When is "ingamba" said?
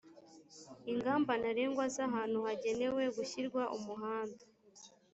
0.91-1.31